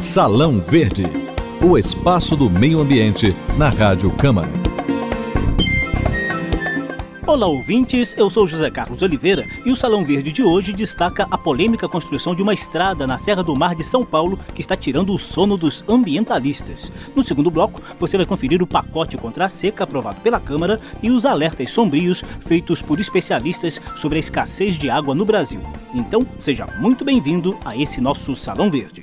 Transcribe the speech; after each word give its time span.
Salão 0.00 0.60
Verde, 0.60 1.02
o 1.60 1.76
espaço 1.76 2.36
do 2.36 2.48
meio 2.48 2.78
ambiente 2.80 3.34
na 3.56 3.68
Rádio 3.68 4.08
Câmara. 4.12 4.48
Olá, 7.26 7.48
ouvintes. 7.48 8.16
Eu 8.16 8.30
sou 8.30 8.46
José 8.46 8.70
Carlos 8.70 9.02
Oliveira 9.02 9.44
e 9.66 9.72
o 9.72 9.76
Salão 9.76 10.04
Verde 10.04 10.30
de 10.30 10.40
hoje 10.40 10.72
destaca 10.72 11.26
a 11.28 11.36
polêmica 11.36 11.88
construção 11.88 12.32
de 12.32 12.44
uma 12.44 12.54
estrada 12.54 13.08
na 13.08 13.18
Serra 13.18 13.42
do 13.42 13.56
Mar 13.56 13.74
de 13.74 13.82
São 13.82 14.04
Paulo 14.04 14.38
que 14.54 14.60
está 14.60 14.76
tirando 14.76 15.12
o 15.12 15.18
sono 15.18 15.56
dos 15.56 15.84
ambientalistas. 15.88 16.92
No 17.14 17.24
segundo 17.24 17.50
bloco, 17.50 17.82
você 17.98 18.16
vai 18.16 18.24
conferir 18.24 18.62
o 18.62 18.68
pacote 18.68 19.16
contra 19.16 19.46
a 19.46 19.48
seca 19.48 19.82
aprovado 19.82 20.20
pela 20.20 20.38
Câmara 20.38 20.80
e 21.02 21.10
os 21.10 21.26
alertas 21.26 21.72
sombrios 21.72 22.22
feitos 22.38 22.80
por 22.80 23.00
especialistas 23.00 23.80
sobre 23.96 24.18
a 24.18 24.20
escassez 24.20 24.78
de 24.78 24.88
água 24.88 25.12
no 25.12 25.24
Brasil. 25.24 25.60
Então, 25.92 26.24
seja 26.38 26.68
muito 26.78 27.04
bem-vindo 27.04 27.58
a 27.64 27.76
esse 27.76 28.00
nosso 28.00 28.36
Salão 28.36 28.70
Verde. 28.70 29.02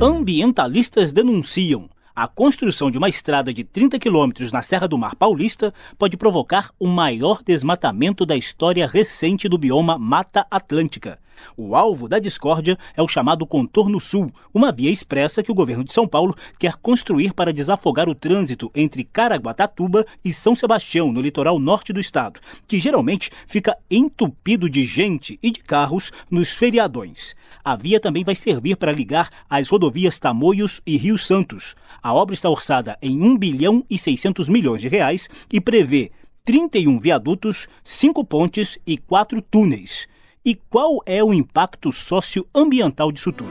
Ambientalistas 0.00 1.12
denunciam 1.12 1.90
a 2.14 2.28
construção 2.28 2.88
de 2.88 2.98
uma 2.98 3.08
estrada 3.08 3.52
de 3.52 3.64
30 3.64 3.98
quilômetros 3.98 4.52
na 4.52 4.62
Serra 4.62 4.86
do 4.86 4.96
Mar 4.96 5.16
Paulista 5.16 5.72
pode 5.96 6.16
provocar 6.16 6.72
o 6.78 6.86
maior 6.86 7.42
desmatamento 7.44 8.24
da 8.24 8.36
história 8.36 8.86
recente 8.86 9.48
do 9.48 9.58
bioma 9.58 9.98
Mata 9.98 10.46
Atlântica. 10.50 11.18
O 11.56 11.74
alvo 11.74 12.08
da 12.08 12.18
discórdia 12.18 12.78
é 12.96 13.02
o 13.02 13.08
chamado 13.08 13.46
Contorno 13.46 14.00
Sul, 14.00 14.32
uma 14.52 14.72
via 14.72 14.90
expressa 14.90 15.42
que 15.42 15.50
o 15.50 15.54
governo 15.54 15.84
de 15.84 15.92
São 15.92 16.06
Paulo 16.06 16.34
quer 16.58 16.76
construir 16.76 17.32
para 17.32 17.52
desafogar 17.52 18.08
o 18.08 18.14
trânsito 18.14 18.70
entre 18.74 19.04
Caraguatatuba 19.04 20.04
e 20.24 20.32
São 20.32 20.54
Sebastião, 20.54 21.12
no 21.12 21.20
litoral 21.20 21.58
norte 21.58 21.92
do 21.92 22.00
estado, 22.00 22.40
que 22.66 22.80
geralmente 22.80 23.30
fica 23.46 23.76
entupido 23.90 24.68
de 24.68 24.84
gente 24.84 25.38
e 25.42 25.50
de 25.50 25.62
carros 25.62 26.10
nos 26.30 26.50
feriadões. 26.52 27.34
A 27.64 27.76
via 27.76 28.00
também 28.00 28.24
vai 28.24 28.34
servir 28.34 28.76
para 28.76 28.92
ligar 28.92 29.28
as 29.48 29.68
rodovias 29.68 30.18
Tamoios 30.18 30.80
e 30.86 30.96
Rio 30.96 31.18
Santos. 31.18 31.74
A 32.02 32.14
obra 32.14 32.34
está 32.34 32.48
orçada 32.48 32.96
em 33.02 33.22
1 33.22 33.36
bilhão 33.38 33.84
e 33.88 33.98
600 33.98 34.48
milhões 34.48 34.82
de 34.82 34.88
reais 34.88 35.28
e 35.52 35.60
prevê 35.60 36.10
31 36.44 36.98
viadutos, 36.98 37.68
5 37.84 38.24
pontes 38.24 38.78
e 38.86 38.96
4 38.96 39.42
túneis. 39.42 40.08
E 40.44 40.54
qual 40.54 40.98
é 41.04 41.22
o 41.22 41.34
impacto 41.34 41.92
socioambiental 41.92 43.12
disso 43.12 43.32
tudo? 43.32 43.50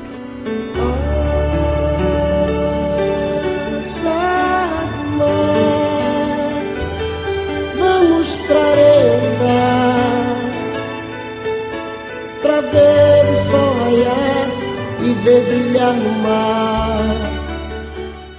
Vamos 7.78 8.36
pra 8.48 8.60
andar 9.16 9.68
Pra 12.42 12.62
ver 12.62 13.32
o 13.32 13.38
sol 13.38 13.74
raiar 13.84 14.50
E 15.02 15.14
ver 15.24 15.44
brilhar 15.46 15.94
no 15.94 16.12
mar 16.24 17.27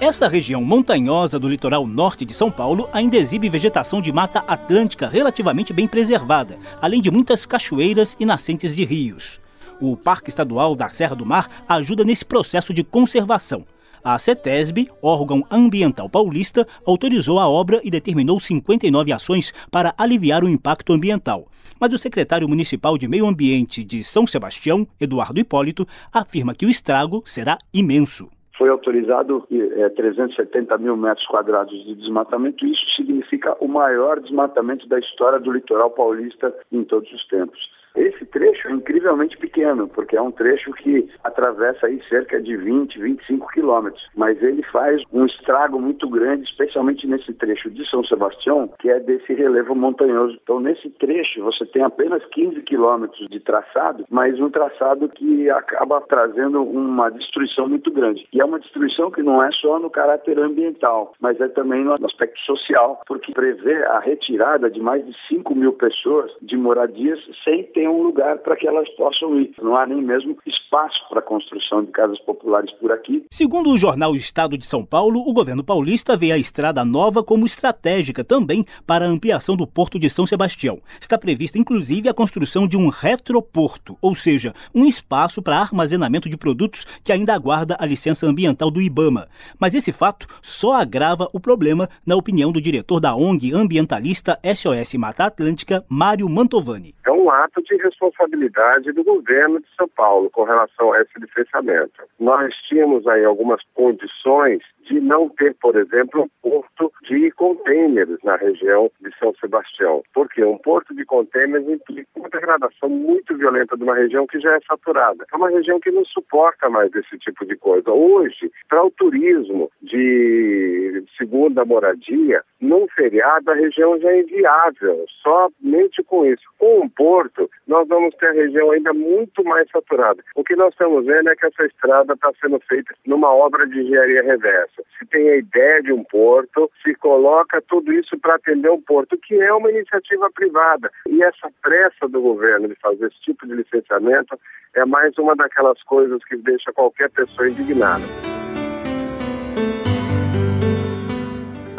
essa 0.08 0.26
região 0.26 0.64
montanhosa 0.64 1.38
do 1.38 1.46
litoral 1.46 1.86
norte 1.86 2.24
de 2.24 2.32
São 2.32 2.50
Paulo 2.50 2.88
ainda 2.94 3.18
exibe 3.18 3.46
vegetação 3.50 4.00
de 4.00 4.10
mata 4.10 4.38
atlântica 4.48 5.06
relativamente 5.06 5.70
bem 5.70 5.86
preservada, 5.86 6.58
além 6.80 7.02
de 7.02 7.10
muitas 7.10 7.44
cachoeiras 7.44 8.16
e 8.18 8.24
nascentes 8.24 8.74
de 8.74 8.86
rios. 8.86 9.38
O 9.78 9.98
Parque 9.98 10.30
Estadual 10.30 10.74
da 10.74 10.88
Serra 10.88 11.14
do 11.14 11.26
Mar 11.26 11.46
ajuda 11.68 12.04
nesse 12.04 12.24
processo 12.24 12.72
de 12.72 12.82
conservação. 12.82 13.66
A 14.02 14.18
CETESB, 14.18 14.88
órgão 15.02 15.44
ambiental 15.50 16.08
paulista, 16.08 16.66
autorizou 16.86 17.38
a 17.38 17.46
obra 17.46 17.78
e 17.84 17.90
determinou 17.90 18.40
59 18.40 19.12
ações 19.12 19.52
para 19.70 19.92
aliviar 19.98 20.42
o 20.42 20.48
impacto 20.48 20.94
ambiental. 20.94 21.48
Mas 21.78 21.92
o 21.92 21.98
secretário 21.98 22.48
municipal 22.48 22.96
de 22.96 23.06
Meio 23.06 23.26
Ambiente 23.26 23.84
de 23.84 24.02
São 24.02 24.26
Sebastião, 24.26 24.88
Eduardo 24.98 25.38
Hipólito, 25.38 25.86
afirma 26.10 26.54
que 26.54 26.64
o 26.64 26.70
estrago 26.70 27.22
será 27.26 27.58
imenso 27.74 28.30
foi 28.58 28.68
autorizado 28.68 29.46
é, 29.50 29.88
370 29.88 30.76
mil 30.78 30.96
metros 30.96 31.26
quadrados 31.28 31.72
de 31.84 31.94
desmatamento. 31.94 32.66
Isso 32.66 32.84
significa 32.96 33.56
o 33.60 33.68
maior 33.68 34.20
desmatamento 34.20 34.88
da 34.88 34.98
história 34.98 35.38
do 35.38 35.52
litoral 35.52 35.90
paulista 35.92 36.52
em 36.72 36.82
todos 36.82 37.10
os 37.12 37.24
tempos. 37.28 37.77
Esse 37.94 38.24
trecho 38.26 38.68
é 38.68 38.72
incrivelmente 38.72 39.36
pequeno, 39.36 39.88
porque 39.88 40.16
é 40.16 40.22
um 40.22 40.30
trecho 40.30 40.72
que 40.72 41.08
atravessa 41.24 41.86
aí 41.86 42.00
cerca 42.08 42.40
de 42.40 42.56
20, 42.56 42.98
25 42.98 43.48
quilômetros, 43.48 44.06
mas 44.16 44.42
ele 44.42 44.62
faz 44.64 45.02
um 45.12 45.26
estrago 45.26 45.80
muito 45.80 46.08
grande, 46.08 46.44
especialmente 46.44 47.06
nesse 47.06 47.32
trecho 47.34 47.70
de 47.70 47.88
São 47.88 48.04
Sebastião, 48.04 48.70
que 48.78 48.90
é 48.90 49.00
desse 49.00 49.32
relevo 49.32 49.74
montanhoso. 49.74 50.38
Então, 50.42 50.60
nesse 50.60 50.90
trecho, 50.90 51.42
você 51.42 51.64
tem 51.66 51.82
apenas 51.82 52.24
15 52.26 52.62
quilômetros 52.62 53.28
de 53.28 53.40
traçado, 53.40 54.04
mas 54.10 54.38
um 54.40 54.50
traçado 54.50 55.08
que 55.08 55.50
acaba 55.50 56.00
trazendo 56.02 56.62
uma 56.62 57.10
destruição 57.10 57.68
muito 57.68 57.90
grande. 57.90 58.26
E 58.32 58.40
é 58.40 58.44
uma 58.44 58.58
destruição 58.58 59.10
que 59.10 59.22
não 59.22 59.42
é 59.42 59.50
só 59.52 59.78
no 59.78 59.90
caráter 59.90 60.38
ambiental, 60.38 61.12
mas 61.20 61.40
é 61.40 61.48
também 61.48 61.84
no 61.84 61.94
aspecto 62.04 62.38
social, 62.40 63.00
porque 63.06 63.32
prevê 63.32 63.84
a 63.84 63.98
retirada 64.00 64.70
de 64.70 64.80
mais 64.80 65.04
de 65.04 65.14
5 65.28 65.54
mil 65.54 65.72
pessoas 65.72 66.30
de 66.42 66.56
moradias 66.56 67.18
sem 67.44 67.64
ter 67.64 67.77
um 67.86 68.02
lugar 68.02 68.38
para 68.38 68.56
que 68.56 68.66
elas 68.66 68.88
possam 68.96 69.38
ir. 69.38 69.52
Não 69.60 69.76
há 69.76 69.86
nem 69.86 70.00
mesmo 70.00 70.36
espaço 70.46 71.06
para 71.08 71.18
a 71.18 71.22
construção 71.22 71.84
de 71.84 71.90
casas 71.92 72.18
populares 72.20 72.72
por 72.72 72.90
aqui. 72.90 73.24
Segundo 73.30 73.70
o 73.70 73.78
jornal 73.78 74.14
Estado 74.14 74.56
de 74.56 74.64
São 74.64 74.84
Paulo, 74.84 75.20
o 75.20 75.32
governo 75.32 75.62
paulista 75.62 76.16
vê 76.16 76.32
a 76.32 76.38
estrada 76.38 76.84
nova 76.84 77.22
como 77.22 77.44
estratégica 77.44 78.24
também 78.24 78.64
para 78.86 79.04
a 79.04 79.08
ampliação 79.08 79.56
do 79.56 79.66
porto 79.66 79.98
de 79.98 80.08
São 80.08 80.24
Sebastião. 80.24 80.80
Está 81.00 81.18
prevista 81.18 81.58
inclusive 81.58 82.08
a 82.08 82.14
construção 82.14 82.66
de 82.66 82.76
um 82.76 82.88
retroporto, 82.88 83.96
ou 84.00 84.14
seja, 84.14 84.52
um 84.74 84.86
espaço 84.86 85.42
para 85.42 85.58
armazenamento 85.58 86.28
de 86.28 86.36
produtos 86.36 86.84
que 87.04 87.12
ainda 87.12 87.34
aguarda 87.34 87.76
a 87.78 87.84
licença 87.84 88.26
ambiental 88.26 88.70
do 88.70 88.80
IBAMA. 88.80 89.28
Mas 89.60 89.74
esse 89.74 89.92
fato 89.92 90.26
só 90.42 90.72
agrava 90.72 91.28
o 91.32 91.40
problema, 91.40 91.88
na 92.06 92.16
opinião 92.16 92.50
do 92.50 92.60
diretor 92.60 93.00
da 93.00 93.14
ONG 93.14 93.52
ambientalista 93.54 94.38
SOS 94.54 94.94
Mata 94.94 95.24
Atlântica, 95.24 95.84
Mário 95.88 96.28
Mantovani. 96.28 96.94
É 97.04 97.10
um 97.10 97.30
ato 97.30 97.62
de 97.62 97.67
responsabilidade 97.76 98.92
do 98.92 99.04
governo 99.04 99.60
de 99.60 99.66
São 99.76 99.88
Paulo 99.88 100.30
com 100.30 100.44
relação 100.44 100.92
a 100.92 101.00
esse 101.00 101.18
licenciamento. 101.18 102.02
Nós 102.18 102.54
tínhamos 102.68 103.06
aí 103.06 103.24
algumas 103.24 103.62
condições 103.74 104.62
de 104.88 105.00
não 105.00 105.28
ter, 105.28 105.54
por 105.60 105.76
exemplo, 105.76 106.22
um 106.22 106.28
porto 106.50 106.92
de 107.02 107.30
contêineres 107.32 108.18
na 108.24 108.36
região 108.36 108.90
de 109.00 109.14
São 109.18 109.34
Sebastião. 109.34 110.02
Porque 110.14 110.42
um 110.42 110.56
porto 110.56 110.94
de 110.94 111.04
contêineres 111.04 111.68
implica 111.68 112.08
uma 112.16 112.28
degradação 112.28 112.88
muito 112.88 113.36
violenta 113.36 113.76
de 113.76 113.82
uma 113.82 113.94
região 113.94 114.26
que 114.26 114.40
já 114.40 114.56
é 114.56 114.60
saturada. 114.60 115.26
É 115.32 115.36
uma 115.36 115.50
região 115.50 115.78
que 115.78 115.90
não 115.90 116.04
suporta 116.06 116.70
mais 116.70 116.94
esse 116.94 117.18
tipo 117.18 117.44
de 117.44 117.56
coisa. 117.56 117.90
Hoje, 117.90 118.50
para 118.68 118.84
o 118.84 118.90
turismo 118.90 119.70
de 119.82 121.04
segunda 121.16 121.64
moradia, 121.64 122.42
num 122.60 122.88
feriado 122.88 123.50
a 123.50 123.54
região 123.54 123.98
já 124.00 124.10
é 124.10 124.20
inviável, 124.20 125.04
somente 125.22 126.02
com 126.02 126.26
isso. 126.26 126.42
Com 126.58 126.80
um 126.80 126.88
porto, 126.88 127.48
nós 127.66 127.86
vamos 127.88 128.14
ter 128.16 128.28
a 128.28 128.32
região 128.32 128.70
ainda 128.70 128.92
muito 128.92 129.44
mais 129.44 129.68
saturada. 129.70 130.22
O 130.34 130.42
que 130.42 130.56
nós 130.56 130.72
estamos 130.72 131.06
vendo 131.06 131.28
é 131.28 131.36
que 131.36 131.46
essa 131.46 131.64
estrada 131.64 132.14
está 132.14 132.32
sendo 132.40 132.58
feita 132.60 132.94
numa 133.06 133.32
obra 133.32 133.66
de 133.66 133.80
engenharia 133.80 134.22
reversa. 134.22 134.82
Se 134.98 135.06
tem 135.06 135.28
a 135.30 135.36
ideia 135.36 135.82
de 135.82 135.92
um 135.92 136.02
porto, 136.04 136.70
se 136.82 136.94
coloca 136.94 137.62
tudo 137.62 137.92
isso 137.92 138.18
para 138.18 138.34
atender 138.34 138.70
um 138.70 138.80
porto, 138.80 139.16
que 139.16 139.40
é 139.40 139.52
uma 139.52 139.70
iniciativa 139.70 140.30
privada. 140.30 140.90
E 141.08 141.22
essa 141.22 141.50
pressa 141.62 142.08
do 142.08 142.20
governo 142.20 142.68
de 142.68 142.74
fazer 142.76 143.06
esse 143.06 143.20
tipo 143.20 143.46
de 143.46 143.54
licenciamento 143.54 144.38
é 144.74 144.84
mais 144.84 145.16
uma 145.18 145.34
daquelas 145.34 145.82
coisas 145.84 146.22
que 146.24 146.36
deixa 146.36 146.72
qualquer 146.72 147.10
pessoa 147.10 147.48
indignada. 147.48 148.04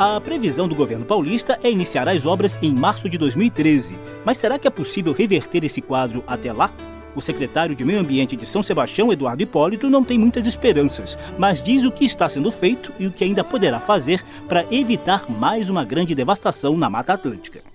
A 0.02 0.22
previsão 0.22 0.66
do 0.66 0.76
governo 0.76 1.04
paulista 1.04 1.60
é 1.62 1.70
iniciar 1.70 2.08
as 2.08 2.26
obras 2.26 2.58
em 2.62 2.72
março 2.72 3.10
de 3.10 3.18
2013. 3.18 3.98
Mas 4.24 4.38
será 4.38 4.58
que 4.58 4.66
é 4.66 4.72
possível 4.72 5.12
reverter 5.12 5.66
esse 5.66 5.82
quadro 5.82 6.24
até 6.26 6.54
lá? 6.54 6.72
O 7.14 7.20
secretário 7.20 7.76
de 7.76 7.84
Meio 7.84 8.00
Ambiente 8.00 8.38
de 8.38 8.46
São 8.46 8.64
Sebastião, 8.64 9.12
Eduardo 9.12 9.44
Hipólito, 9.44 9.90
não 9.90 10.02
tem 10.02 10.18
muitas 10.18 10.48
esperanças, 10.48 11.18
mas 11.38 11.62
diz 11.62 11.84
o 11.84 11.92
que 11.92 12.06
está 12.06 12.30
sendo 12.30 12.50
feito 12.50 12.94
e 12.98 13.08
o 13.08 13.12
que 13.12 13.26
ainda 13.26 13.44
poderá 13.44 13.78
fazer 13.78 14.24
para 14.48 14.64
evitar 14.72 15.30
mais 15.30 15.70
uma 15.70 15.84
grande 15.84 16.16
devastação 16.16 16.78
na 16.78 16.90
Mata 16.90 17.12
Atlântica. 17.12 17.69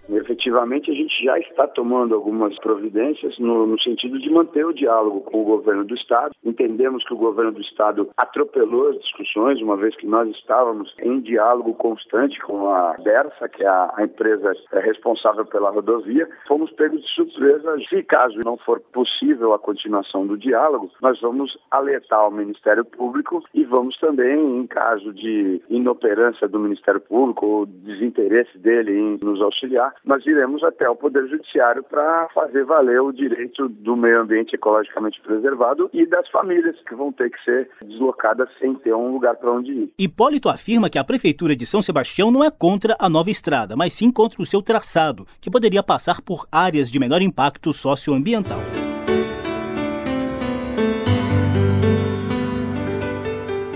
Efetivamente, 0.45 0.91
a 0.91 0.95
gente 0.95 1.25
já 1.25 1.39
está 1.39 1.67
tomando 1.67 2.15
algumas 2.15 2.55
providências 2.59 3.39
no, 3.39 3.67
no, 3.67 3.81
sentido 3.81 4.19
de 4.19 4.29
manter 4.29 4.67
o 4.67 4.75
diálogo 4.75 5.23
com 5.23 5.41
o 5.41 5.45
governo 5.45 5.87
do 5.87 5.95
Estado. 5.95 6.35
Entendemos 6.45 7.03
que 7.03 7.15
o 7.15 7.17
governo 7.17 7.53
do 7.53 7.63
Estado 7.63 8.11
atropelou 8.15 8.91
as 8.91 8.99
discussões, 8.99 9.63
uma 9.63 9.75
vez 9.75 9.97
que 9.97 10.07
nós 10.07 10.29
estávamos 10.29 10.95
em 10.99 11.21
diálogo 11.21 11.73
constante 11.73 12.39
com 12.41 12.69
a 12.69 12.93
Dersa, 12.99 13.49
que 13.49 13.65
é 13.65 13.67
a, 13.67 13.95
a 13.97 14.05
empresa 14.05 14.53
responsável 14.71 15.47
pela 15.47 15.71
rodovia. 15.71 16.29
Fomos 16.47 16.71
pegos 16.73 17.01
de 17.01 17.09
surpresa. 17.09 17.79
Se 17.89 18.03
caso 18.03 18.39
não 18.45 18.59
for 18.59 18.81
possível 18.93 19.55
a 19.55 19.59
continuação 19.59 20.27
do 20.27 20.37
diálogo, 20.37 20.91
nós 21.01 21.19
vamos 21.23 21.57
alertar 21.71 22.29
o 22.29 22.31
Ministério 22.31 22.85
Público 22.85 23.43
e 23.55 23.65
vamos 23.65 23.97
também, 23.97 24.59
em 24.59 24.67
caso 24.67 25.11
de 25.15 25.63
inoperância 25.71 26.47
do 26.47 26.59
Ministério 26.59 27.01
Público 27.01 27.47
ou 27.47 27.67
desinteresse 27.67 28.59
dele 28.59 28.93
em 28.93 29.19
nos 29.25 29.41
auxiliar, 29.41 29.95
nós 30.05 30.23
iremos 30.35 30.63
até 30.63 30.89
o 30.89 30.97
Poder 30.97 31.27
Judiciário 31.29 31.83
para 31.83 32.29
fazer 32.35 32.65
valer 32.65 33.01
o 33.01 33.13
direito 33.13 33.69
do 33.69 33.97
meio 33.97 34.21
ambiente 34.21 34.55
ecologicamente 34.55 35.21
preservado 35.21 35.89
e 35.93 36.07
das 36.07 36.29
famílias 36.31 36.77
que 36.87 36.95
vão 36.95 37.13
ter 37.13 37.31
que 37.31 37.43
ser 37.45 37.71
deslocadas 37.83 38.49
sem 38.59 38.75
ter 38.75 38.95
um 38.95 39.13
lugar 39.13 39.37
para 39.37 39.53
onde 39.53 39.73
ir. 39.73 39.93
Hipólito 39.99 40.49
afirma 40.49 40.91
que 40.91 40.99
a 40.99 41.05
Prefeitura 41.05 41.57
de 41.57 41.67
São 41.67 41.81
Sebastião 41.81 42.31
não 42.31 42.45
é 42.45 42.51
contra 42.51 42.97
a 42.99 43.09
nova 43.09 43.31
estrada, 43.31 43.77
mas 43.77 43.93
sim 43.93 44.11
contra 44.11 44.43
o 44.43 44.47
seu 44.47 44.61
traçado, 44.61 45.27
que 45.41 45.51
poderia 45.51 45.83
passar 45.83 46.21
por 46.21 46.47
áreas 46.51 46.91
de 46.91 46.99
menor 46.99 47.23
impacto 47.23 47.73
socioambiental. 47.73 48.84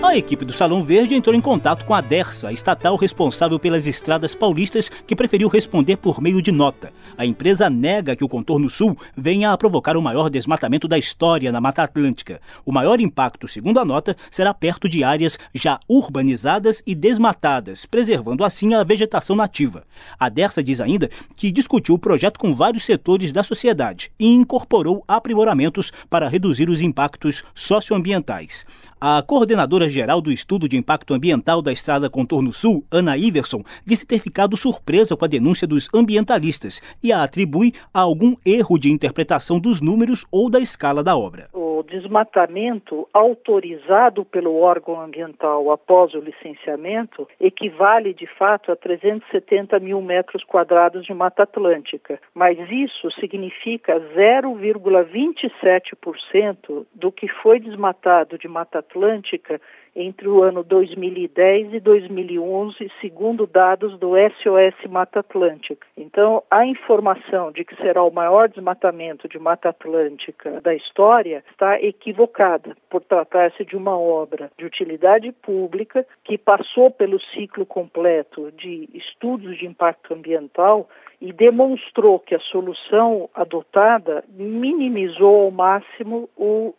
A 0.09 0.17
equipe 0.17 0.43
do 0.43 0.51
Salão 0.51 0.83
Verde 0.83 1.13
entrou 1.13 1.35
em 1.35 1.39
contato 1.39 1.85
com 1.85 1.93
a 1.93 2.01
Dersa, 2.01 2.47
a 2.47 2.51
estatal 2.51 2.95
responsável 2.95 3.59
pelas 3.59 3.85
estradas 3.85 4.33
paulistas, 4.33 4.89
que 4.89 5.15
preferiu 5.15 5.47
responder 5.47 5.97
por 5.97 6.19
meio 6.19 6.41
de 6.41 6.51
nota. 6.51 6.91
A 7.15 7.27
empresa 7.27 7.69
nega 7.69 8.15
que 8.15 8.23
o 8.23 8.27
contorno 8.27 8.67
sul 8.69 8.97
venha 9.15 9.51
a 9.51 9.57
provocar 9.57 9.95
o 9.95 10.01
maior 10.01 10.27
desmatamento 10.27 10.87
da 10.87 10.97
história 10.97 11.51
na 11.51 11.61
Mata 11.61 11.83
Atlântica. 11.83 12.41
O 12.65 12.71
maior 12.71 12.99
impacto, 12.99 13.47
segundo 13.47 13.79
a 13.79 13.85
nota, 13.85 14.17
será 14.31 14.51
perto 14.51 14.89
de 14.89 15.03
áreas 15.03 15.37
já 15.53 15.79
urbanizadas 15.87 16.81
e 16.87 16.95
desmatadas, 16.95 17.85
preservando 17.85 18.43
assim 18.43 18.73
a 18.73 18.83
vegetação 18.83 19.35
nativa. 19.35 19.83
A 20.19 20.27
Dersa 20.27 20.63
diz 20.63 20.81
ainda 20.81 21.07
que 21.37 21.51
discutiu 21.51 21.93
o 21.93 21.99
projeto 21.99 22.39
com 22.39 22.51
vários 22.51 22.83
setores 22.83 23.31
da 23.31 23.43
sociedade 23.43 24.11
e 24.17 24.25
incorporou 24.27 25.03
aprimoramentos 25.07 25.91
para 26.09 26.27
reduzir 26.27 26.67
os 26.67 26.81
impactos 26.81 27.43
socioambientais. 27.53 28.65
A 29.01 29.21
coordenadora 29.21 29.87
geral 29.87 30.19
do 30.19 30.29
Estudo 30.29 30.67
de 30.67 30.75
Impacto 30.75 31.13
Ambiental 31.13 31.61
da 31.61 31.71
Estrada 31.71 32.09
Contorno 32.09 32.51
Sul, 32.51 32.83
Ana 32.91 33.15
Iverson, 33.15 33.63
disse 33.85 34.05
ter 34.05 34.19
ficado 34.19 34.57
surpresa 34.57 35.15
com 35.15 35.23
a 35.23 35.27
denúncia 35.29 35.65
dos 35.65 35.87
ambientalistas 35.95 36.81
e 37.01 37.13
a 37.13 37.23
atribui 37.23 37.71
a 37.93 38.01
algum 38.01 38.35
erro 38.45 38.77
de 38.77 38.91
interpretação 38.91 39.57
dos 39.57 39.79
números 39.79 40.25
ou 40.29 40.49
da 40.49 40.59
escala 40.59 41.01
da 41.01 41.15
obra. 41.15 41.47
O 41.53 41.81
desmatamento 41.81 43.07
autorizado 43.13 44.25
pelo 44.25 44.57
órgão 44.57 44.99
ambiental 44.99 45.71
após 45.71 46.13
o 46.13 46.19
licenciamento 46.19 47.25
equivale 47.39 48.13
de 48.13 48.27
fato 48.27 48.69
a 48.69 48.75
370 48.75 49.79
mil 49.79 50.01
metros 50.01 50.43
quadrados 50.43 51.05
de 51.05 51.13
Mata 51.13 51.43
Atlântica, 51.43 52.19
mas 52.33 52.57
isso 52.69 53.09
significa 53.11 53.97
0,27% 54.13 56.85
do 56.93 57.13
que 57.13 57.29
foi 57.29 57.61
desmatado 57.61 58.37
de 58.37 58.49
Mata 58.49 58.88
Atlântica 58.89 59.61
entre 59.99 60.29
o 60.29 60.41
ano 60.41 60.63
2010 60.63 61.73
e 61.73 61.79
2011, 61.81 62.89
segundo 63.01 63.45
dados 63.45 63.99
do 63.99 64.11
SOS 64.15 64.89
Mata 64.89 65.19
Atlântica. 65.19 65.85
Então, 65.97 66.41
a 66.49 66.65
informação 66.65 67.51
de 67.51 67.65
que 67.65 67.75
será 67.75 68.01
o 68.01 68.11
maior 68.11 68.47
desmatamento 68.47 69.27
de 69.27 69.37
Mata 69.37 69.69
Atlântica 69.69 70.61
da 70.61 70.73
história 70.73 71.43
está 71.51 71.81
equivocada, 71.81 72.77
por 72.89 73.01
tratar-se 73.01 73.65
de 73.65 73.75
uma 73.75 73.99
obra 73.99 74.49
de 74.57 74.65
utilidade 74.65 75.31
pública 75.33 76.05
que 76.23 76.37
passou 76.37 76.89
pelo 76.89 77.19
ciclo 77.19 77.65
completo 77.65 78.51
de 78.53 78.89
estudos 78.93 79.57
de 79.57 79.65
impacto 79.65 80.13
ambiental 80.13 80.87
e 81.21 81.33
demonstrou 81.33 82.17
que 82.19 82.33
a 82.33 82.39
solução 82.39 83.29
adotada 83.33 84.23
minimizou 84.29 85.41
ao 85.41 85.51
máximo 85.51 86.29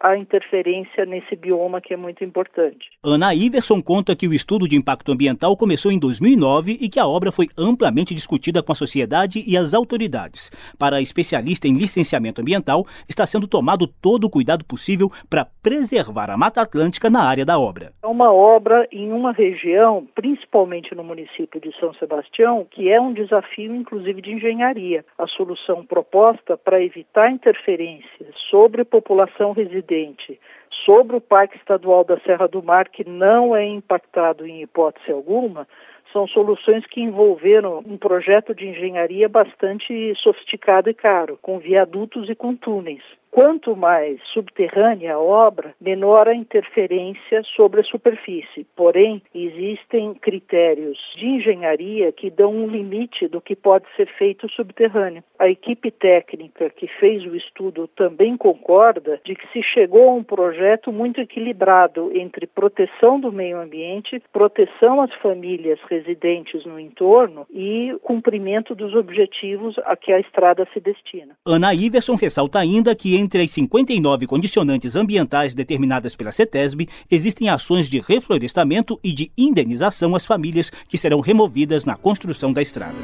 a 0.00 0.16
interferência 0.16 1.04
nesse 1.04 1.36
bioma 1.36 1.80
que 1.80 1.92
é 1.92 1.96
muito 1.96 2.24
importante. 2.24 2.90
Ana 3.10 3.34
Iverson 3.34 3.82
conta 3.82 4.14
que 4.14 4.28
o 4.28 4.32
estudo 4.32 4.68
de 4.68 4.76
impacto 4.76 5.10
ambiental 5.10 5.56
começou 5.56 5.90
em 5.90 5.98
2009 5.98 6.78
e 6.80 6.88
que 6.88 7.00
a 7.00 7.06
obra 7.06 7.32
foi 7.32 7.48
amplamente 7.56 8.14
discutida 8.14 8.62
com 8.62 8.72
a 8.72 8.74
sociedade 8.74 9.42
e 9.46 9.56
as 9.56 9.74
autoridades. 9.74 10.50
Para 10.78 10.96
a 10.96 11.00
especialista 11.00 11.66
em 11.66 11.74
licenciamento 11.74 12.40
ambiental, 12.40 12.86
está 13.08 13.26
sendo 13.26 13.48
tomado 13.48 13.86
todo 13.86 14.24
o 14.24 14.30
cuidado 14.30 14.64
possível 14.64 15.10
para 15.28 15.46
preservar 15.62 16.30
a 16.30 16.36
Mata 16.36 16.60
Atlântica 16.60 17.10
na 17.10 17.22
área 17.22 17.44
da 17.44 17.58
obra. 17.58 17.92
É 18.02 18.06
uma 18.06 18.32
obra 18.32 18.86
em 18.92 19.12
uma 19.12 19.32
região, 19.32 20.06
principalmente 20.14 20.94
no 20.94 21.02
município 21.02 21.60
de 21.60 21.74
São 21.78 21.92
Sebastião, 21.94 22.66
que 22.70 22.90
é 22.90 23.00
um 23.00 23.12
desafio, 23.12 23.74
inclusive, 23.74 24.22
de 24.22 24.32
engenharia, 24.32 25.04
a 25.18 25.26
solução 25.26 25.84
proposta 25.84 26.56
para 26.56 26.82
evitar 26.82 27.30
interferências 27.30 28.34
sobre 28.50 28.84
população 28.84 29.52
residente, 29.52 30.38
sobre 30.84 31.16
o 31.16 31.20
Parque 31.20 31.56
Estadual 31.56 32.04
da 32.04 32.18
Serra 32.20 32.48
do 32.48 32.62
Mar, 32.62 32.88
que 32.88 33.08
não 33.08 33.54
é 33.54 33.64
impactado 33.64 34.46
em 34.46 34.62
hipótese 34.62 35.10
alguma, 35.10 35.66
são 36.12 36.26
soluções 36.26 36.84
que 36.86 37.00
envolveram 37.00 37.82
um 37.86 37.96
projeto 37.96 38.54
de 38.54 38.66
engenharia 38.66 39.28
bastante 39.28 40.12
sofisticado 40.16 40.90
e 40.90 40.94
caro, 40.94 41.38
com 41.40 41.58
viadutos 41.58 42.28
e 42.28 42.34
com 42.34 42.54
túneis. 42.54 43.02
Quanto 43.30 43.76
mais 43.76 44.20
subterrânea 44.32 45.14
a 45.14 45.20
obra, 45.20 45.72
menor 45.80 46.26
a 46.26 46.34
interferência 46.34 47.42
sobre 47.44 47.80
a 47.80 47.84
superfície. 47.84 48.66
Porém, 48.74 49.22
existem 49.32 50.14
critérios 50.14 50.98
de 51.16 51.26
engenharia 51.26 52.10
que 52.10 52.28
dão 52.28 52.52
um 52.52 52.66
limite 52.66 53.28
do 53.28 53.40
que 53.40 53.54
pode 53.54 53.84
ser 53.96 54.08
feito 54.18 54.50
subterrâneo. 54.50 55.22
A 55.38 55.48
equipe 55.48 55.92
técnica 55.92 56.70
que 56.70 56.88
fez 56.88 57.24
o 57.24 57.36
estudo 57.36 57.86
também 57.88 58.36
concorda 58.36 59.20
de 59.24 59.36
que 59.36 59.46
se 59.52 59.62
chegou 59.62 60.10
a 60.10 60.14
um 60.14 60.24
projeto 60.24 60.92
muito 60.92 61.20
equilibrado 61.20 62.10
entre 62.14 62.48
proteção 62.48 63.20
do 63.20 63.30
meio 63.30 63.60
ambiente, 63.60 64.20
proteção 64.32 65.00
às 65.00 65.14
famílias 65.14 65.78
residentes 65.88 66.64
no 66.64 66.80
entorno 66.80 67.46
e 67.48 67.96
cumprimento 68.02 68.74
dos 68.74 68.94
objetivos 68.94 69.76
a 69.84 69.96
que 69.96 70.12
a 70.12 70.18
estrada 70.18 70.66
se 70.72 70.80
destina. 70.80 71.36
Ana 71.46 71.72
Iverson 71.72 72.16
ressalta 72.16 72.58
ainda 72.58 72.94
que 72.94 73.19
entre 73.20 73.42
as 73.42 73.50
59 73.50 74.26
condicionantes 74.26 74.96
ambientais 74.96 75.54
determinadas 75.54 76.16
pela 76.16 76.32
CETESB, 76.32 76.88
existem 77.10 77.48
ações 77.48 77.88
de 77.88 78.00
reflorestamento 78.00 78.98
e 79.04 79.12
de 79.12 79.30
indenização 79.36 80.14
às 80.14 80.24
famílias 80.24 80.72
que 80.88 80.98
serão 80.98 81.20
removidas 81.20 81.84
na 81.84 81.96
construção 81.96 82.52
da 82.52 82.62
estrada. 82.62 82.96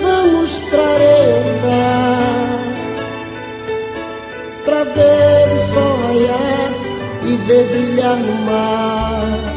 Vamos 0.00 0.58
para 4.64 4.84
ver 4.84 5.52
o 5.54 5.58
sol 5.60 5.96
raiar 5.96 6.72
e 7.24 7.36
ver 7.46 7.68
brilhar 7.68 8.16
no 8.16 8.34
mar. 8.46 9.47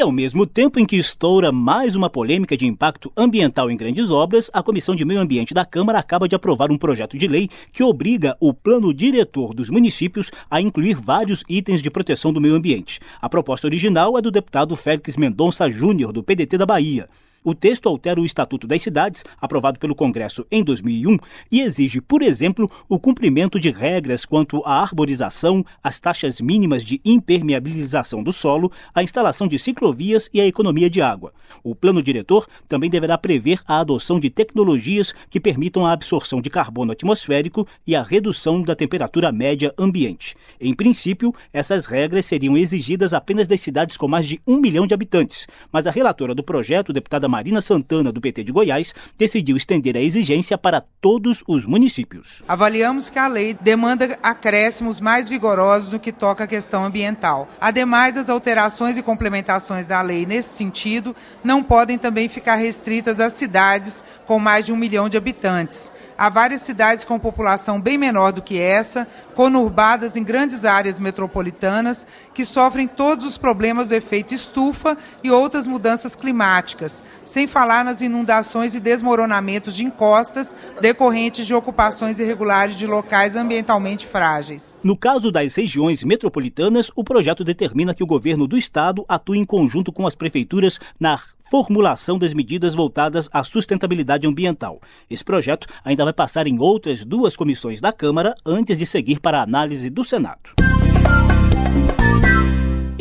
E 0.00 0.02
ao 0.02 0.10
mesmo 0.10 0.46
tempo 0.46 0.80
em 0.80 0.86
que 0.86 0.96
estoura 0.96 1.52
mais 1.52 1.94
uma 1.94 2.08
polêmica 2.08 2.56
de 2.56 2.66
impacto 2.66 3.12
ambiental 3.14 3.70
em 3.70 3.76
grandes 3.76 4.10
obras, 4.10 4.50
a 4.50 4.62
Comissão 4.62 4.96
de 4.96 5.04
Meio 5.04 5.20
Ambiente 5.20 5.52
da 5.52 5.62
Câmara 5.62 5.98
acaba 5.98 6.26
de 6.26 6.34
aprovar 6.34 6.72
um 6.72 6.78
projeto 6.78 7.18
de 7.18 7.28
lei 7.28 7.50
que 7.70 7.82
obriga 7.82 8.34
o 8.40 8.54
plano 8.54 8.94
diretor 8.94 9.52
dos 9.52 9.68
municípios 9.68 10.30
a 10.50 10.58
incluir 10.58 10.94
vários 10.94 11.44
itens 11.50 11.82
de 11.82 11.90
proteção 11.90 12.32
do 12.32 12.40
meio 12.40 12.54
ambiente. 12.54 12.98
A 13.20 13.28
proposta 13.28 13.66
original 13.66 14.16
é 14.16 14.22
do 14.22 14.30
deputado 14.30 14.74
Félix 14.74 15.18
Mendonça 15.18 15.68
Júnior, 15.68 16.14
do 16.14 16.22
PDT 16.22 16.56
da 16.56 16.64
Bahia. 16.64 17.06
O 17.42 17.54
texto 17.54 17.88
altera 17.88 18.20
o 18.20 18.26
Estatuto 18.26 18.66
das 18.66 18.82
Cidades, 18.82 19.24
aprovado 19.40 19.78
pelo 19.78 19.94
Congresso 19.94 20.46
em 20.50 20.62
2001, 20.62 21.16
e 21.50 21.62
exige, 21.62 21.98
por 21.98 22.20
exemplo, 22.20 22.70
o 22.86 22.98
cumprimento 22.98 23.58
de 23.58 23.70
regras 23.70 24.26
quanto 24.26 24.62
à 24.66 24.82
arborização, 24.82 25.64
as 25.82 25.98
taxas 25.98 26.38
mínimas 26.38 26.84
de 26.84 27.00
impermeabilização 27.02 28.22
do 28.22 28.30
solo, 28.30 28.70
a 28.94 29.02
instalação 29.02 29.48
de 29.48 29.58
ciclovias 29.58 30.28
e 30.34 30.40
a 30.40 30.46
economia 30.46 30.90
de 30.90 31.00
água. 31.00 31.32
O 31.64 31.74
plano 31.74 32.02
diretor 32.02 32.46
também 32.68 32.90
deverá 32.90 33.16
prever 33.16 33.62
a 33.66 33.80
adoção 33.80 34.20
de 34.20 34.28
tecnologias 34.28 35.14
que 35.30 35.40
permitam 35.40 35.86
a 35.86 35.92
absorção 35.92 36.42
de 36.42 36.50
carbono 36.50 36.92
atmosférico 36.92 37.66
e 37.86 37.96
a 37.96 38.02
redução 38.02 38.60
da 38.60 38.76
temperatura 38.76 39.32
média 39.32 39.72
ambiente. 39.78 40.36
Em 40.60 40.74
princípio, 40.74 41.34
essas 41.54 41.86
regras 41.86 42.26
seriam 42.26 42.54
exigidas 42.54 43.14
apenas 43.14 43.48
das 43.48 43.60
cidades 43.60 43.96
com 43.96 44.06
mais 44.06 44.28
de 44.28 44.38
um 44.46 44.58
milhão 44.58 44.86
de 44.86 44.92
habitantes, 44.92 45.46
mas 45.72 45.86
a 45.86 45.90
relatora 45.90 46.34
do 46.34 46.42
projeto, 46.42 46.92
deputada 46.92 47.29
Marina 47.30 47.62
Santana, 47.62 48.12
do 48.12 48.20
PT 48.20 48.44
de 48.44 48.52
Goiás, 48.52 48.92
decidiu 49.16 49.56
estender 49.56 49.96
a 49.96 50.00
exigência 50.00 50.58
para 50.58 50.82
todos 51.00 51.42
os 51.46 51.64
municípios. 51.64 52.42
Avaliamos 52.46 53.08
que 53.08 53.18
a 53.18 53.28
lei 53.28 53.54
demanda 53.54 54.18
acréscimos 54.22 55.00
mais 55.00 55.28
vigorosos 55.28 55.92
no 55.92 56.00
que 56.00 56.12
toca 56.12 56.44
à 56.44 56.46
questão 56.46 56.84
ambiental. 56.84 57.48
Ademais, 57.60 58.18
as 58.18 58.28
alterações 58.28 58.98
e 58.98 59.02
complementações 59.02 59.86
da 59.86 60.02
lei 60.02 60.26
nesse 60.26 60.50
sentido 60.50 61.14
não 61.42 61.62
podem 61.62 61.96
também 61.96 62.28
ficar 62.28 62.56
restritas 62.56 63.20
às 63.20 63.32
cidades 63.34 64.04
com 64.26 64.38
mais 64.38 64.66
de 64.66 64.72
um 64.72 64.76
milhão 64.76 65.08
de 65.08 65.16
habitantes. 65.16 65.92
Há 66.20 66.28
várias 66.28 66.60
cidades 66.60 67.02
com 67.02 67.18
população 67.18 67.80
bem 67.80 67.96
menor 67.96 68.30
do 68.30 68.42
que 68.42 68.60
essa, 68.60 69.08
conurbadas 69.34 70.16
em 70.16 70.22
grandes 70.22 70.66
áreas 70.66 70.98
metropolitanas, 70.98 72.06
que 72.34 72.44
sofrem 72.44 72.86
todos 72.86 73.24
os 73.24 73.38
problemas 73.38 73.88
do 73.88 73.94
efeito 73.94 74.34
estufa 74.34 74.98
e 75.24 75.30
outras 75.30 75.66
mudanças 75.66 76.14
climáticas, 76.14 77.02
sem 77.24 77.46
falar 77.46 77.86
nas 77.86 78.02
inundações 78.02 78.74
e 78.74 78.80
desmoronamentos 78.80 79.74
de 79.74 79.82
encostas 79.82 80.54
decorrentes 80.78 81.46
de 81.46 81.54
ocupações 81.54 82.18
irregulares 82.18 82.76
de 82.76 82.86
locais 82.86 83.34
ambientalmente 83.34 84.06
frágeis. 84.06 84.78
No 84.82 84.98
caso 84.98 85.32
das 85.32 85.54
regiões 85.54 86.04
metropolitanas, 86.04 86.90
o 86.94 87.02
projeto 87.02 87.42
determina 87.42 87.94
que 87.94 88.04
o 88.04 88.06
governo 88.06 88.46
do 88.46 88.58
estado 88.58 89.06
atue 89.08 89.38
em 89.38 89.44
conjunto 89.46 89.90
com 89.90 90.06
as 90.06 90.14
prefeituras 90.14 90.78
na 91.00 91.18
formulação 91.50 92.16
das 92.16 92.32
medidas 92.32 92.76
voltadas 92.76 93.28
à 93.32 93.42
sustentabilidade 93.42 94.24
ambiental. 94.24 94.80
Esse 95.10 95.24
projeto 95.24 95.66
ainda 95.84 96.04
vai 96.04 96.12
passar 96.12 96.46
em 96.46 96.60
outras 96.60 97.04
duas 97.04 97.36
comissões 97.36 97.80
da 97.80 97.92
Câmara 97.92 98.34
antes 98.46 98.78
de 98.78 98.86
seguir 98.86 99.18
para 99.18 99.40
a 99.40 99.42
análise 99.42 99.90
do 99.90 100.04
Senado. 100.04 100.50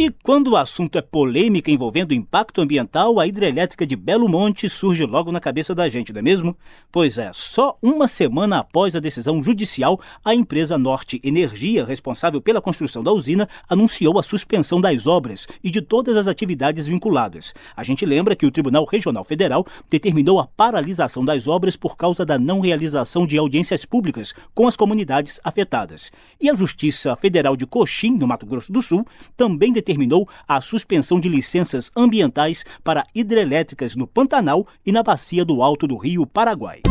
E 0.01 0.10
quando 0.24 0.51
o 0.51 0.56
assunto 0.56 0.98
é 0.98 1.01
polêmica 1.01 1.70
envolvendo 1.70 2.13
impacto 2.13 2.62
ambiental, 2.62 3.20
a 3.20 3.27
hidrelétrica 3.27 3.86
de 3.86 3.98
Belo 3.98 4.29
Monte 4.29 4.70
surge 4.70 5.06
logo 5.06 5.29
na 5.29 5.41
cabeça 5.41 5.75
da 5.75 5.89
gente, 5.89 6.13
não 6.13 6.20
é 6.20 6.22
mesmo? 6.22 6.56
Pois 6.89 7.18
é, 7.18 7.32
só 7.34 7.77
uma 7.82 8.08
semana 8.08 8.60
após 8.60 8.96
a 8.96 9.01
decisão 9.01 9.44
judicial, 9.44 10.00
a 10.24 10.34
empresa 10.34 10.77
Norte 10.77 11.20
Energia, 11.22 11.84
responsável 11.84 12.39
pela 12.39 12.62
construção 12.62 13.03
da 13.03 13.12
usina, 13.12 13.46
anunciou 13.68 14.18
a 14.18 14.24
suspensão 14.24 14.79
das 14.79 15.06
obras 15.06 15.46
e 15.62 15.70
de 15.70 15.82
todas 15.82 16.15
as 16.15 16.27
atividades 16.29 16.88
vinculadas. 16.88 17.53
A 17.75 17.84
gente 17.84 18.06
lembra 18.06 18.38
que 18.38 18.46
o 18.46 18.51
Tribunal 18.51 18.86
Regional 18.86 19.25
Federal 19.25 19.68
determinou 19.89 20.39
a 20.39 20.48
paralisação 20.48 21.25
das 21.25 21.46
obras 21.46 21.75
por 21.75 21.98
causa 21.98 22.25
da 22.25 22.39
não 22.39 22.62
realização 22.62 23.27
de 23.27 23.38
audiências 23.38 23.84
públicas 23.84 24.34
com 24.56 24.65
as 24.65 24.77
comunidades 24.77 25.41
afetadas. 25.44 26.10
E 26.39 26.50
a 26.50 26.56
Justiça 26.56 27.18
Federal 27.18 27.58
de 27.58 27.65
Coxim, 27.65 28.18
no 28.18 28.25
Mato 28.25 28.46
Grosso 28.46 28.72
do 28.72 28.82
Sul, 28.82 29.06
também 29.36 29.74
determinou 29.74 29.88
determinou 29.89 30.27
a 30.48 30.62
suspensão 30.62 31.19
de 31.19 31.27
licenças 31.27 31.91
ambientais 31.98 32.63
para 32.84 33.05
hidrelétricas 33.13 33.96
no 33.96 34.05
Pantanal 34.05 34.67
e 34.86 34.91
na 34.91 35.01
bacia 35.01 35.43
do 35.43 35.63
Alto 35.63 35.88
do 35.88 35.98
Rio 35.98 36.25
Paraguai. 36.27 36.81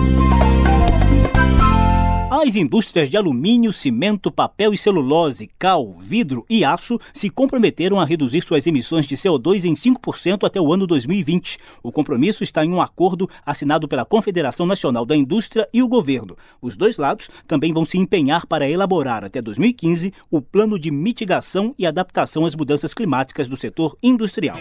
As 2.30 2.56
indústrias 2.56 3.08
de 3.08 3.16
alumínio, 3.16 3.72
cimento, 3.72 4.30
papel 4.30 4.74
e 4.74 4.78
celulose, 4.78 5.48
cal, 5.58 5.94
vidro 5.94 6.44
e 6.48 6.62
aço 6.62 7.00
se 7.10 7.30
comprometeram 7.30 7.98
a 7.98 8.04
reduzir 8.04 8.42
suas 8.42 8.66
emissões 8.66 9.06
de 9.06 9.16
CO2 9.16 9.64
em 9.64 9.72
5% 9.72 10.44
até 10.44 10.60
o 10.60 10.70
ano 10.70 10.86
2020. 10.86 11.56
O 11.82 11.90
compromisso 11.90 12.42
está 12.42 12.62
em 12.62 12.70
um 12.70 12.82
acordo 12.82 13.30
assinado 13.46 13.88
pela 13.88 14.04
Confederação 14.04 14.66
Nacional 14.66 15.06
da 15.06 15.16
Indústria 15.16 15.66
e 15.72 15.82
o 15.82 15.88
governo. 15.88 16.36
Os 16.60 16.76
dois 16.76 16.98
lados 16.98 17.30
também 17.46 17.72
vão 17.72 17.86
se 17.86 17.96
empenhar 17.96 18.46
para 18.46 18.68
elaborar 18.68 19.24
até 19.24 19.40
2015 19.40 20.12
o 20.30 20.42
plano 20.42 20.78
de 20.78 20.90
mitigação 20.90 21.74
e 21.78 21.86
adaptação 21.86 22.44
às 22.44 22.54
mudanças 22.54 22.92
climáticas 22.92 23.48
do 23.48 23.56
setor 23.56 23.96
industrial. 24.02 24.58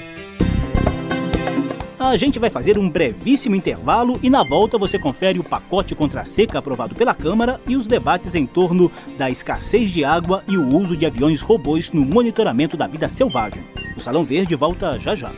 A 1.99 2.15
gente 2.15 2.37
vai 2.37 2.51
fazer 2.51 2.77
um 2.77 2.87
brevíssimo 2.87 3.55
intervalo 3.55 4.19
e 4.21 4.29
na 4.29 4.43
volta 4.43 4.77
você 4.77 4.99
confere 4.99 5.39
o 5.39 5.43
pacote 5.43 5.95
contra 5.95 6.21
a 6.21 6.25
seca 6.25 6.59
aprovado 6.59 6.93
pela 6.93 7.15
Câmara 7.15 7.59
e 7.67 7.75
os 7.75 7.87
debates 7.87 8.35
em 8.35 8.45
torno 8.45 8.91
da 9.17 9.31
escassez 9.31 9.89
de 9.89 10.05
água 10.05 10.43
e 10.47 10.57
o 10.57 10.75
uso 10.75 10.95
de 10.95 11.07
aviões 11.07 11.41
robôs 11.41 11.91
no 11.91 12.05
monitoramento 12.05 12.77
da 12.77 12.85
vida 12.85 13.09
selvagem. 13.09 13.63
O 13.95 13.99
Salão 13.99 14.23
Verde 14.23 14.53
volta 14.53 14.99
já 14.99 15.15
já. 15.15 15.31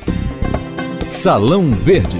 Salão 1.07 1.71
Verde 1.71 2.19